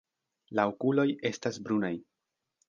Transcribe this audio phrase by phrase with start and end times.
[0.59, 1.93] La okuloj estas brunaj.